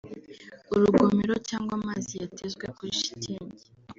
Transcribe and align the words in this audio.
urugomero 0.73 1.33
cyangwa 1.47 1.73
amazi 1.79 2.11
yatezwe 2.21 2.65
kuri 2.75 2.91
shitingi 3.01 3.63